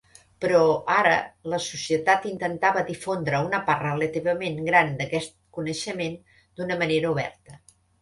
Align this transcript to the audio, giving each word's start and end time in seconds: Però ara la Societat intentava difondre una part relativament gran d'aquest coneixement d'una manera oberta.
Però 0.43 0.61
ara 0.93 1.11
la 1.53 1.59
Societat 1.65 2.25
intentava 2.31 2.83
difondre 2.89 3.43
una 3.51 3.61
part 3.69 3.87
relativament 3.91 4.61
gran 4.73 4.93
d'aquest 5.03 5.39
coneixement 5.61 6.21
d'una 6.35 6.83
manera 6.85 7.17
oberta. 7.17 7.65